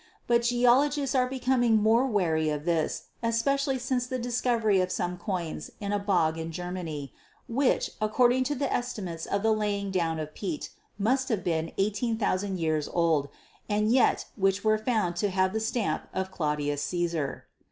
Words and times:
But 0.25 0.41
geologists 0.41 1.13
are 1.13 1.27
becoming 1.27 1.73
even 1.73 1.83
more 1.83 2.07
wary 2.07 2.49
of 2.49 2.65
this, 2.65 3.09
especially 3.21 3.77
since 3.77 4.07
the 4.07 4.17
discovery 4.17 4.81
of 4.81 4.91
some 4.91 5.15
coins 5.15 5.69
in 5.79 5.91
a 5.91 5.99
bog 5.99 6.39
in 6.39 6.51
Germany, 6.51 7.13
which, 7.47 7.91
according 8.01 8.43
to 8.45 8.55
the 8.55 8.73
estimates 8.73 9.27
of 9.27 9.43
the 9.43 9.51
laying 9.53 9.91
down 9.91 10.17
of 10.17 10.33
peat, 10.33 10.71
must 10.97 11.29
have 11.29 11.43
been 11.43 11.71
18,000 11.77 12.57
years 12.59 12.87
old, 12.87 13.29
and 13.69 13.91
yet 13.93 14.25
which 14.35 14.63
were 14.63 14.79
found 14.79 15.17
to 15.17 15.29
have 15.29 15.53
the 15.53 15.59
stamp 15.59 16.07
of 16.15 16.31
Claudius 16.31 16.81
Caesar. 16.81 17.45